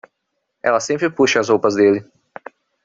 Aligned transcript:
Ela 0.63 0.79
sempre 0.79 1.11
puxa 1.11 1.39
as 1.41 1.47
roupas 1.49 1.75
dele 1.75 2.03